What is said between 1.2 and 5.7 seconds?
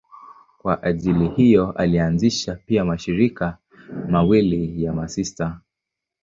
hiyo alianzisha pia mashirika mawili ya masista.